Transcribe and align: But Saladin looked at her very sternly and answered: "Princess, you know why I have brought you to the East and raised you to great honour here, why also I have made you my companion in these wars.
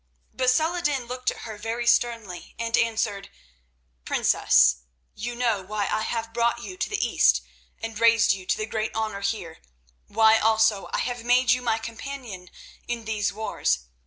But 0.33 0.49
Saladin 0.49 1.05
looked 1.05 1.29
at 1.29 1.41
her 1.41 1.59
very 1.59 1.85
sternly 1.85 2.55
and 2.57 2.75
answered: 2.75 3.29
"Princess, 4.03 4.77
you 5.13 5.35
know 5.35 5.61
why 5.61 5.85
I 5.91 6.01
have 6.01 6.33
brought 6.33 6.63
you 6.63 6.75
to 6.75 6.89
the 6.89 7.07
East 7.07 7.43
and 7.83 7.99
raised 7.99 8.31
you 8.31 8.47
to 8.47 8.65
great 8.65 8.95
honour 8.95 9.21
here, 9.21 9.61
why 10.07 10.39
also 10.39 10.89
I 10.91 11.01
have 11.01 11.23
made 11.23 11.51
you 11.51 11.61
my 11.61 11.77
companion 11.77 12.49
in 12.87 13.05
these 13.05 13.31
wars. 13.31 13.81